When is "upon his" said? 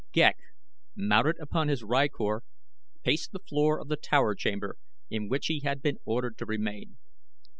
1.39-1.83